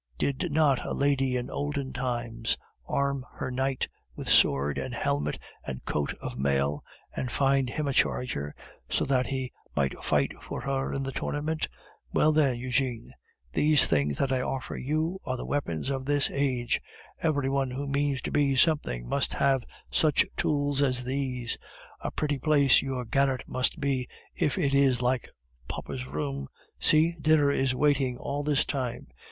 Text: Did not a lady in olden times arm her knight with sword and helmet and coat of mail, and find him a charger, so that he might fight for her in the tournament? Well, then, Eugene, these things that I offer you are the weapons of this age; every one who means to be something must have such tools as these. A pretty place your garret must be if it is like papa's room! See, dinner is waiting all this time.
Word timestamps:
Did 0.17 0.51
not 0.51 0.83
a 0.83 0.95
lady 0.95 1.37
in 1.37 1.51
olden 1.51 1.93
times 1.93 2.57
arm 2.87 3.23
her 3.35 3.51
knight 3.51 3.87
with 4.15 4.27
sword 4.27 4.79
and 4.79 4.95
helmet 4.95 5.37
and 5.63 5.85
coat 5.85 6.11
of 6.19 6.39
mail, 6.39 6.83
and 7.15 7.31
find 7.31 7.69
him 7.69 7.87
a 7.87 7.93
charger, 7.93 8.55
so 8.89 9.05
that 9.05 9.27
he 9.27 9.51
might 9.75 10.03
fight 10.03 10.31
for 10.41 10.61
her 10.61 10.91
in 10.91 11.03
the 11.03 11.11
tournament? 11.11 11.67
Well, 12.11 12.31
then, 12.31 12.57
Eugene, 12.57 13.13
these 13.53 13.85
things 13.85 14.17
that 14.17 14.31
I 14.31 14.41
offer 14.41 14.75
you 14.75 15.19
are 15.23 15.37
the 15.37 15.45
weapons 15.45 15.91
of 15.91 16.05
this 16.05 16.31
age; 16.31 16.81
every 17.21 17.47
one 17.51 17.69
who 17.69 17.85
means 17.87 18.23
to 18.23 18.31
be 18.31 18.55
something 18.55 19.07
must 19.07 19.35
have 19.35 19.63
such 19.91 20.25
tools 20.35 20.81
as 20.81 21.03
these. 21.03 21.59
A 21.99 22.09
pretty 22.09 22.39
place 22.39 22.81
your 22.81 23.05
garret 23.05 23.43
must 23.47 23.79
be 23.79 24.07
if 24.33 24.57
it 24.57 24.73
is 24.73 25.03
like 25.03 25.29
papa's 25.67 26.07
room! 26.07 26.47
See, 26.79 27.11
dinner 27.21 27.51
is 27.51 27.75
waiting 27.75 28.17
all 28.17 28.41
this 28.41 28.65
time. 28.65 29.05